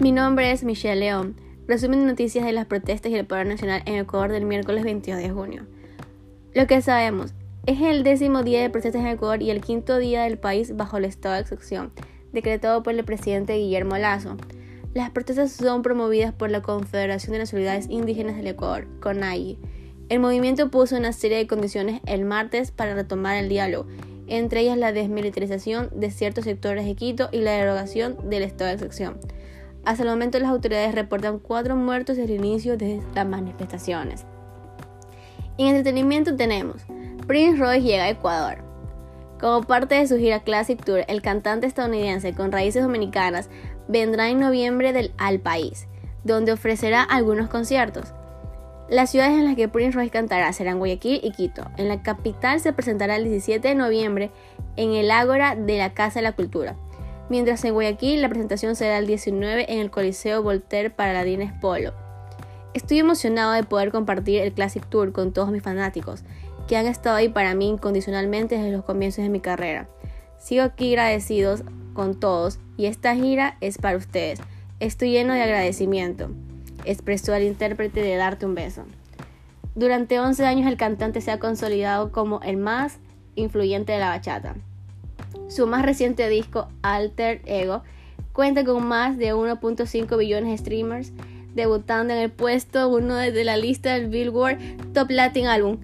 Mi 0.00 0.12
nombre 0.12 0.50
es 0.50 0.64
Michelle 0.64 0.98
León. 0.98 1.36
Resumen 1.68 2.00
de 2.00 2.06
noticias 2.06 2.46
de 2.46 2.52
las 2.52 2.64
protestas 2.64 3.12
y 3.12 3.16
el 3.16 3.26
paro 3.26 3.46
nacional 3.46 3.82
en 3.84 3.96
Ecuador 3.96 4.32
del 4.32 4.46
miércoles 4.46 4.82
22 4.82 5.20
de 5.20 5.28
junio. 5.28 5.66
Lo 6.54 6.66
que 6.66 6.80
sabemos 6.80 7.34
es 7.66 7.82
el 7.82 8.02
décimo 8.02 8.42
día 8.42 8.62
de 8.62 8.70
protestas 8.70 9.02
en 9.02 9.08
Ecuador 9.08 9.42
y 9.42 9.50
el 9.50 9.60
quinto 9.60 9.98
día 9.98 10.22
del 10.22 10.38
país 10.38 10.74
bajo 10.74 10.96
el 10.96 11.04
estado 11.04 11.34
de 11.34 11.42
excepción, 11.42 11.92
decretado 12.32 12.82
por 12.82 12.94
el 12.94 13.04
presidente 13.04 13.58
Guillermo 13.58 13.98
Lazo. 13.98 14.38
Las 14.94 15.10
protestas 15.10 15.52
son 15.52 15.82
promovidas 15.82 16.32
por 16.32 16.50
la 16.50 16.62
Confederación 16.62 17.32
de 17.32 17.40
Nacionalidades 17.40 17.90
Indígenas 17.90 18.38
del 18.38 18.46
Ecuador, 18.46 18.86
CONAI. 19.00 19.58
El 20.08 20.20
movimiento 20.20 20.70
puso 20.70 20.96
una 20.96 21.12
serie 21.12 21.36
de 21.36 21.46
condiciones 21.46 22.00
el 22.06 22.24
martes 22.24 22.70
para 22.70 22.94
retomar 22.94 23.36
el 23.36 23.50
diálogo, 23.50 23.86
entre 24.28 24.62
ellas 24.62 24.78
la 24.78 24.92
desmilitarización 24.92 25.90
de 25.94 26.10
ciertos 26.10 26.44
sectores 26.44 26.86
de 26.86 26.94
Quito 26.94 27.28
y 27.32 27.42
la 27.42 27.52
derogación 27.52 28.30
del 28.30 28.44
estado 28.44 28.68
de 28.68 28.76
excepción. 28.76 29.18
Hasta 29.84 30.02
el 30.02 30.10
momento 30.10 30.38
las 30.38 30.50
autoridades 30.50 30.94
reportan 30.94 31.38
cuatro 31.38 31.74
muertos 31.74 32.16
desde 32.16 32.34
el 32.34 32.40
inicio 32.40 32.76
de 32.76 33.02
las 33.14 33.26
manifestaciones. 33.26 34.26
En 35.56 35.68
entretenimiento 35.68 36.36
tenemos 36.36 36.82
Prince 37.26 37.58
Royce 37.58 37.82
llega 37.82 38.04
a 38.04 38.10
Ecuador. 38.10 38.58
Como 39.40 39.62
parte 39.62 39.94
de 39.94 40.06
su 40.06 40.18
gira 40.18 40.40
Classic 40.40 40.82
Tour, 40.84 41.04
el 41.08 41.22
cantante 41.22 41.66
estadounidense 41.66 42.34
con 42.34 42.52
raíces 42.52 42.82
dominicanas 42.82 43.48
vendrá 43.88 44.28
en 44.28 44.38
noviembre 44.38 45.12
al 45.16 45.40
país, 45.40 45.86
donde 46.24 46.52
ofrecerá 46.52 47.02
algunos 47.02 47.48
conciertos. 47.48 48.12
Las 48.90 49.10
ciudades 49.10 49.38
en 49.38 49.46
las 49.46 49.56
que 49.56 49.68
Prince 49.68 49.96
Royce 49.96 50.10
cantará 50.10 50.52
serán 50.52 50.78
Guayaquil 50.78 51.20
y 51.22 51.30
Quito. 51.30 51.64
En 51.78 51.88
la 51.88 52.02
capital 52.02 52.60
se 52.60 52.72
presentará 52.72 53.16
el 53.16 53.24
17 53.24 53.66
de 53.66 53.74
noviembre 53.74 54.30
en 54.76 54.92
el 54.92 55.10
Ágora 55.10 55.54
de 55.54 55.78
la 55.78 55.94
Casa 55.94 56.18
de 56.18 56.24
la 56.24 56.32
Cultura 56.32 56.76
mientras 57.30 57.64
en 57.64 57.72
Guayaquil 57.72 58.20
la 58.20 58.28
presentación 58.28 58.76
será 58.76 58.98
el 58.98 59.06
19 59.06 59.72
en 59.72 59.78
el 59.78 59.90
Coliseo 59.90 60.42
Voltaire 60.42 60.90
Paladines 60.90 61.52
Polo. 61.60 61.94
Estoy 62.74 62.98
emocionado 62.98 63.52
de 63.52 63.62
poder 63.62 63.90
compartir 63.90 64.42
el 64.42 64.52
Classic 64.52 64.84
Tour 64.86 65.12
con 65.12 65.32
todos 65.32 65.50
mis 65.50 65.62
fanáticos, 65.62 66.22
que 66.68 66.76
han 66.76 66.86
estado 66.86 67.16
ahí 67.16 67.28
para 67.28 67.54
mí 67.54 67.68
incondicionalmente 67.68 68.56
desde 68.56 68.72
los 68.72 68.84
comienzos 68.84 69.24
de 69.24 69.30
mi 69.30 69.40
carrera. 69.40 69.88
Sigo 70.38 70.64
aquí 70.64 70.90
agradecidos 70.90 71.62
con 71.94 72.18
todos 72.18 72.58
y 72.76 72.86
esta 72.86 73.14
gira 73.14 73.56
es 73.60 73.78
para 73.78 73.96
ustedes. 73.96 74.40
Estoy 74.80 75.12
lleno 75.12 75.32
de 75.32 75.42
agradecimiento, 75.42 76.30
expresó 76.84 77.34
el 77.34 77.44
intérprete 77.44 78.02
de 78.02 78.16
Darte 78.16 78.46
un 78.46 78.54
beso. 78.54 78.84
Durante 79.74 80.18
11 80.18 80.44
años 80.46 80.66
el 80.66 80.76
cantante 80.76 81.20
se 81.20 81.30
ha 81.30 81.38
consolidado 81.38 82.10
como 82.10 82.40
el 82.42 82.56
más 82.56 82.98
influyente 83.36 83.92
de 83.92 84.00
la 84.00 84.08
bachata. 84.08 84.56
Su 85.48 85.66
más 85.66 85.84
reciente 85.84 86.28
disco, 86.28 86.68
Alter 86.82 87.42
Ego, 87.46 87.82
cuenta 88.32 88.64
con 88.64 88.86
más 88.86 89.18
de 89.18 89.34
1.5 89.34 90.18
billones 90.18 90.50
de 90.50 90.58
streamers, 90.58 91.12
debutando 91.54 92.14
en 92.14 92.20
el 92.20 92.30
puesto 92.30 92.88
1 92.88 93.14
de 93.16 93.44
la 93.44 93.56
lista 93.56 93.94
del 93.94 94.08
Billboard 94.08 94.58
Top 94.92 95.10
Latin 95.10 95.46
Album 95.46 95.78